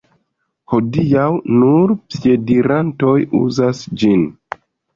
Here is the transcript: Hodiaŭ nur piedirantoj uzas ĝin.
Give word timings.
Hodiaŭ 0.71 1.25
nur 1.59 1.93
piedirantoj 2.15 3.15
uzas 3.45 3.87
ĝin. 4.03 4.29